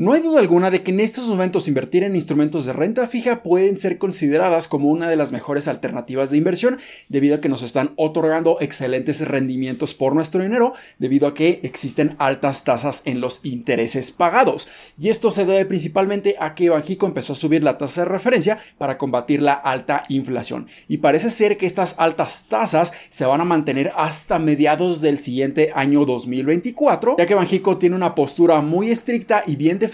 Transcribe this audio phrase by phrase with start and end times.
[0.00, 3.42] No hay duda alguna de que en estos momentos invertir en instrumentos de renta fija
[3.42, 6.78] pueden ser consideradas como una de las mejores alternativas de inversión
[7.10, 12.16] debido a que nos están otorgando excelentes rendimientos por nuestro dinero debido a que existen
[12.16, 14.68] altas tasas en los intereses pagados.
[14.98, 18.56] Y esto se debe principalmente a que Banjico empezó a subir la tasa de referencia
[18.78, 20.66] para combatir la alta inflación.
[20.88, 25.72] Y parece ser que estas altas tasas se van a mantener hasta mediados del siguiente
[25.74, 29.89] año 2024, ya que Banjico tiene una postura muy estricta y bien definida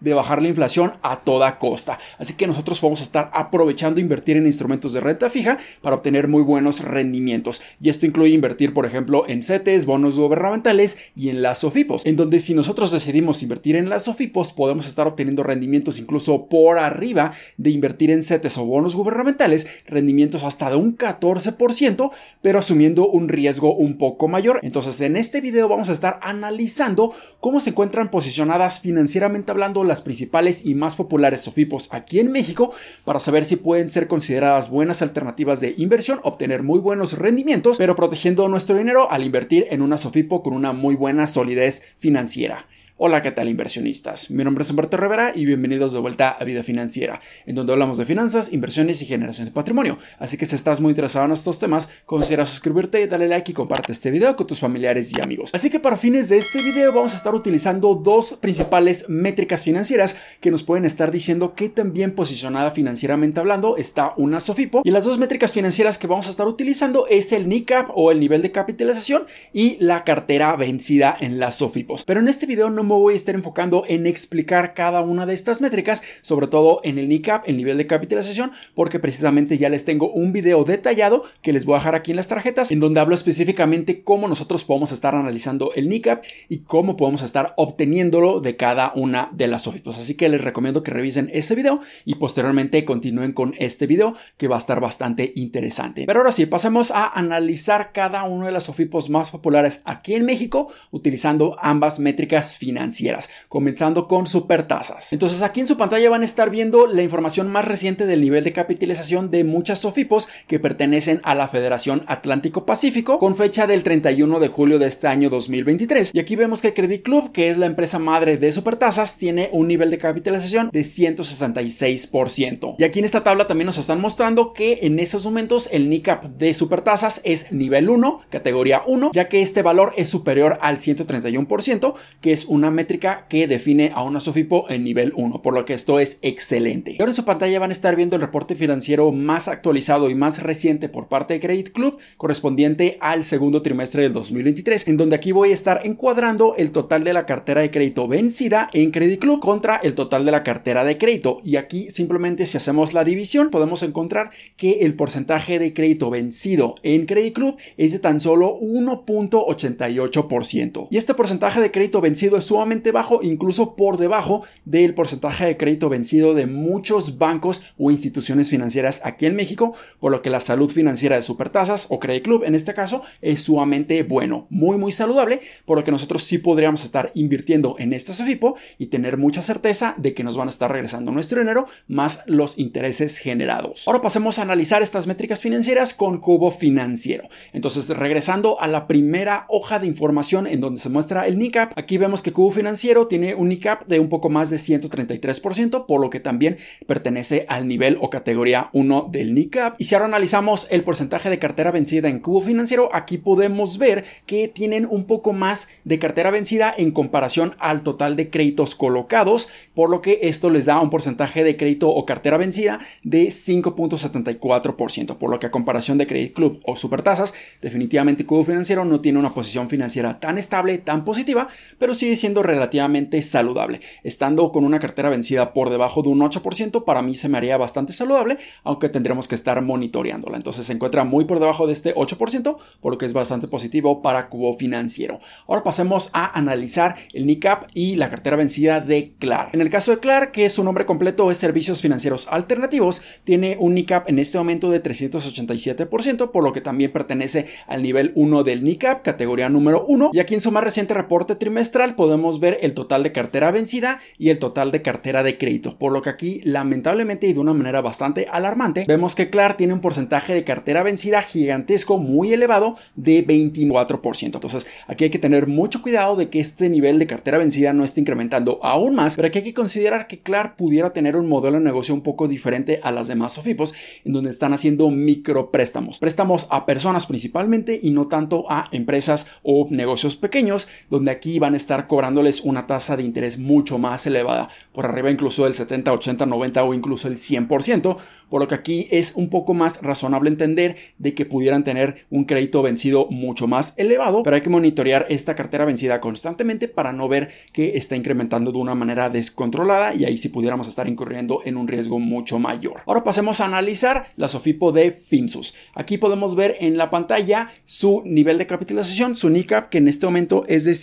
[0.00, 1.98] de bajar la inflación a toda costa.
[2.18, 6.28] Así que nosotros vamos a estar aprovechando invertir en instrumentos de renta fija para obtener
[6.28, 7.62] muy buenos rendimientos.
[7.80, 12.16] Y esto incluye invertir, por ejemplo, en CETES, bonos gubernamentales y en las SOFIPOS, en
[12.16, 17.32] donde si nosotros decidimos invertir en las SOFIPOS podemos estar obteniendo rendimientos incluso por arriba
[17.56, 22.10] de invertir en CETES o bonos gubernamentales, rendimientos hasta de un 14%,
[22.42, 24.60] pero asumiendo un riesgo un poco mayor.
[24.62, 30.02] Entonces, en este video vamos a estar analizando cómo se encuentran posicionadas financieramente hablando las
[30.02, 32.72] principales y más populares SOFIPOS aquí en México
[33.04, 37.96] para saber si pueden ser consideradas buenas alternativas de inversión, obtener muy buenos rendimientos, pero
[37.96, 42.66] protegiendo nuestro dinero al invertir en una SOFIPO con una muy buena solidez financiera.
[43.00, 44.28] Hola, ¿qué tal inversionistas?
[44.28, 47.96] Mi nombre es Humberto Rivera y bienvenidos de vuelta a Vida Financiera, en donde hablamos
[47.96, 49.98] de finanzas, inversiones y generación de patrimonio.
[50.18, 53.92] Así que si estás muy interesado en estos temas, considera suscribirte, dale like y comparte
[53.92, 55.50] este video con tus familiares y amigos.
[55.52, 60.16] Así que para fines de este video vamos a estar utilizando dos principales métricas financieras
[60.40, 64.82] que nos pueden estar diciendo qué tan bien posicionada financieramente hablando está una SOFIPO.
[64.82, 68.18] Y las dos métricas financieras que vamos a estar utilizando es el NICAP o el
[68.18, 72.02] nivel de capitalización y la cartera vencida en las SOFIPOS.
[72.04, 75.60] Pero en este video no voy a estar enfocando en explicar cada una de estas
[75.60, 80.10] métricas, sobre todo en el NICAP, el nivel de capitalización, porque precisamente ya les tengo
[80.10, 83.14] un video detallado que les voy a dejar aquí en las tarjetas, en donde hablo
[83.14, 88.92] específicamente cómo nosotros podemos estar analizando el NICAP y cómo podemos estar obteniéndolo de cada
[88.94, 89.98] una de las SOFIPOS.
[89.98, 94.48] Así que les recomiendo que revisen ese video y posteriormente continúen con este video que
[94.48, 96.04] va a estar bastante interesante.
[96.06, 100.24] Pero ahora sí, pasemos a analizar cada una de las SOFIPOS más populares aquí en
[100.24, 105.12] México utilizando ambas métricas financieras financieras, comenzando con supertasas.
[105.12, 108.44] Entonces aquí en su pantalla van a estar viendo la información más reciente del nivel
[108.44, 113.82] de capitalización de muchas SOFIPOS que pertenecen a la Federación Atlántico Pacífico con fecha del
[113.82, 116.12] 31 de julio de este año 2023.
[116.14, 119.66] Y aquí vemos que Credit Club, que es la empresa madre de supertasas, tiene un
[119.66, 122.76] nivel de capitalización de 166%.
[122.78, 126.26] Y aquí en esta tabla también nos están mostrando que en esos momentos el NICAP
[126.26, 131.94] de supertasas es nivel 1, categoría 1, ya que este valor es superior al 131%,
[132.20, 135.74] que es una métrica que define a una SOFIPO en nivel 1, por lo que
[135.74, 136.96] esto es excelente.
[136.98, 140.42] ahora en su pantalla van a estar viendo el reporte financiero más actualizado y más
[140.42, 145.32] reciente por parte de Credit Club, correspondiente al segundo trimestre del 2023, en donde aquí
[145.32, 149.40] voy a estar encuadrando el total de la cartera de crédito vencida en Credit Club
[149.40, 151.40] contra el total de la cartera de crédito.
[151.44, 156.76] Y aquí simplemente si hacemos la división podemos encontrar que el porcentaje de crédito vencido
[156.82, 160.88] en Credit Club es de tan solo 1.88%.
[160.90, 165.56] Y este porcentaje de crédito vencido es sumamente bajo, incluso por debajo del porcentaje de
[165.56, 170.40] crédito vencido de muchos bancos o instituciones financieras aquí en México, por lo que la
[170.40, 174.90] salud financiera de Supertasas o Credit Club en este caso es sumamente bueno, muy muy
[174.90, 179.40] saludable, por lo que nosotros sí podríamos estar invirtiendo en este SOFIPO y tener mucha
[179.40, 183.86] certeza de que nos van a estar regresando nuestro dinero más los intereses generados.
[183.86, 187.28] Ahora pasemos a analizar estas métricas financieras con Cubo Financiero.
[187.52, 191.98] Entonces, regresando a la primera hoja de información en donde se muestra el NICAP, aquí
[191.98, 196.10] vemos que Cubo Financiero tiene un NICAP de un poco más de 133%, por lo
[196.10, 199.80] que también pertenece al nivel o categoría 1 del NICAP.
[199.80, 204.04] Y si ahora analizamos el porcentaje de cartera vencida en Cubo Financiero, aquí podemos ver
[204.26, 209.48] que tienen un poco más de cartera vencida en comparación al total de créditos colocados,
[209.74, 215.16] por lo que esto les da un porcentaje de crédito o cartera vencida de 5.74%,
[215.16, 219.18] por lo que a comparación de Credit Club o Supertasas, definitivamente Cubo Financiero no tiene
[219.18, 221.48] una posición financiera tan estable, tan positiva,
[221.78, 223.80] pero sigue siendo relativamente saludable.
[224.02, 227.56] Estando con una cartera vencida por debajo de un 8%, para mí se me haría
[227.56, 230.36] bastante saludable, aunque tendremos que estar monitoreándola.
[230.36, 234.02] Entonces se encuentra muy por debajo de este 8%, por lo que es bastante positivo
[234.02, 235.20] para Cubo Financiero.
[235.46, 239.50] Ahora pasemos a analizar el NICAP y la cartera vencida de CLAR.
[239.52, 243.74] En el caso de CLAR, que su nombre completo es Servicios Financieros Alternativos, tiene un
[243.74, 248.64] NICAP en este momento de 387%, por lo que también pertenece al nivel 1 del
[248.64, 250.10] NICAP, categoría número 1.
[250.12, 253.52] Y aquí en su más reciente reporte trimestral podemos podemos ver el total de cartera
[253.52, 257.38] vencida y el total de cartera de crédito, por lo que aquí lamentablemente y de
[257.38, 262.32] una manera bastante alarmante vemos que Clar tiene un porcentaje de cartera vencida gigantesco muy
[262.32, 264.34] elevado de 24%.
[264.34, 267.84] Entonces aquí hay que tener mucho cuidado de que este nivel de cartera vencida no
[267.84, 271.58] esté incrementando aún más, pero aquí hay que considerar que Clar pudiera tener un modelo
[271.58, 273.74] de negocio un poco diferente a las demás Sofipos,
[274.04, 279.68] en donde están haciendo micropréstamos, préstamos a personas principalmente y no tanto a empresas o
[279.70, 284.48] negocios pequeños, donde aquí van a estar cobrándoles una tasa de interés mucho más elevada,
[284.72, 287.98] por arriba incluso del 70, 80, 90 o incluso el 100%,
[288.30, 292.24] por lo que aquí es un poco más razonable entender de que pudieran tener un
[292.24, 297.08] crédito vencido mucho más elevado, pero hay que monitorear esta cartera vencida constantemente para no
[297.08, 301.58] ver que está incrementando de una manera descontrolada y ahí sí pudiéramos estar incurriendo en
[301.58, 302.80] un riesgo mucho mayor.
[302.86, 305.54] Ahora pasemos a analizar la Sofipo de Finsus.
[305.74, 310.06] Aquí podemos ver en la pantalla su nivel de capitalización, su NICAP, que en este
[310.06, 310.74] momento es de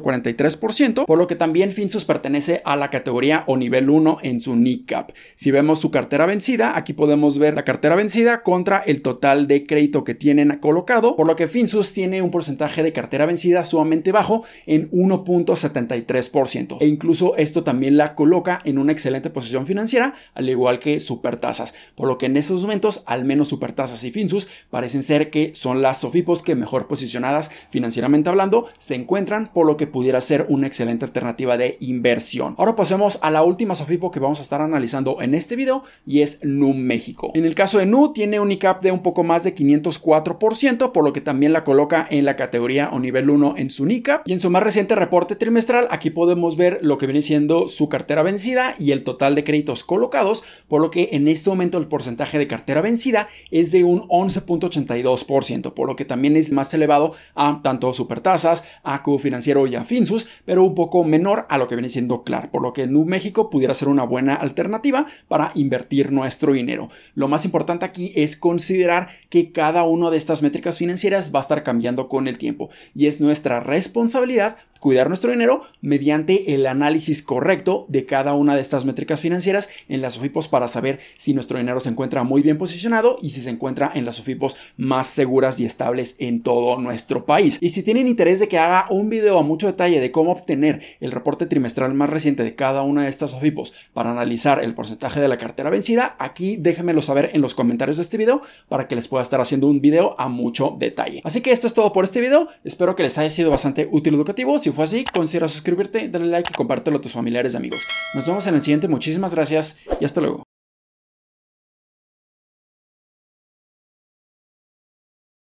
[0.00, 4.56] 154.43%, por lo que también Finsus pertenece a la categoría o nivel 1 en su
[4.56, 5.12] NICAP.
[5.34, 9.66] Si vemos su cartera vencida, aquí podemos ver la cartera vencida contra el total de
[9.66, 14.12] crédito que tienen colocado, por lo que Finsus tiene un porcentaje de cartera vencida sumamente
[14.12, 16.78] bajo en 1.73%.
[16.80, 21.74] E incluso esto también la coloca en una excelente posición financiera, al igual que Supertasas,
[21.94, 25.82] por lo que en estos momentos, al menos Supertasas y Finsus parecen ser que son
[25.82, 30.66] las Sofipos que mejor posicionadas financieramente hablando se encuentran, por lo que pudiera ser una
[30.66, 32.54] excelente alternativa de inversión.
[32.58, 36.22] Ahora pasemos a la última Sofipo que vamos a estar analizando en este video y
[36.22, 37.30] es Nu México.
[37.34, 41.04] En el caso de Nu tiene un ICAP de un poco más de 504%, por
[41.04, 44.26] lo que también la coloca en la categoría o nivel 1 en su NICAP.
[44.26, 47.88] Y en su más reciente reporte trimestral, aquí podemos ver lo que viene siendo su
[47.88, 51.86] cartera vencida y el total de créditos colocados, por lo que en este momento el
[51.86, 57.14] porcentaje de cartera vencida es de un 11.82%, por lo que también es más elevado
[57.34, 61.66] a tanto Supertasas, a Cubo Financiero y a Finsus, pero un poco menor a lo
[61.66, 65.52] que viene siendo Clar, por lo que Nu México pudiera ser una buena alternativa para
[65.54, 66.88] invertir nuestro dinero.
[67.14, 71.42] Lo más importante aquí es considerar que cada una de estas métricas financieras va a
[71.42, 77.22] estar cambiando con el tiempo y es nuestra responsabilidad cuidar nuestro dinero mediante el análisis
[77.22, 81.58] correcto de cada una de estas métricas financieras en las SOFIPOS para saber si nuestro
[81.58, 85.60] dinero se encuentra muy bien posicionado y si se encuentra en las SOFIPOS más seguras
[85.60, 87.58] y estables en todo nuestro país.
[87.60, 90.82] Y si tienen interés de que haga un video a mucho detalle de cómo obtener
[91.00, 95.20] el reporte trimestral más reciente de cada una de estas SOFIPOS para analizar el porcentaje
[95.20, 98.96] de la cartera vencida, aquí déjenmelo saber en los comentarios de este video para que
[98.96, 101.20] les pueda estar haciendo un video a mucho detalle.
[101.24, 102.48] Así que esto es todo por este video.
[102.64, 104.58] Espero que les haya sido bastante útil y educativo.
[104.58, 107.80] Si fue así, considera suscribirte, darle like y compártelo a tus familiares y amigos.
[108.14, 108.88] Nos vemos en el siguiente.
[108.88, 110.49] Muchísimas gracias y hasta luego.